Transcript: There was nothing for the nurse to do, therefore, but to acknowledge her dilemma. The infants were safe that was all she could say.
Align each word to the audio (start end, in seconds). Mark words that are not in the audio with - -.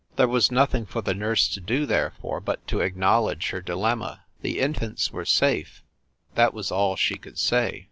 There 0.15 0.27
was 0.27 0.51
nothing 0.51 0.87
for 0.87 1.03
the 1.03 1.13
nurse 1.13 1.47
to 1.49 1.61
do, 1.61 1.85
therefore, 1.85 2.39
but 2.41 2.65
to 2.69 2.79
acknowledge 2.79 3.51
her 3.51 3.61
dilemma. 3.61 4.23
The 4.41 4.57
infants 4.59 5.11
were 5.11 5.25
safe 5.25 5.83
that 6.33 6.55
was 6.55 6.71
all 6.71 6.95
she 6.95 7.19
could 7.19 7.37
say. 7.37 7.79